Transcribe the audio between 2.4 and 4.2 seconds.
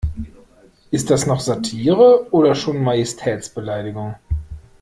schon Majestätsbeleidigung?